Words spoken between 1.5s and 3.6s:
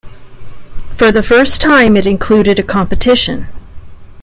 time it included a competition.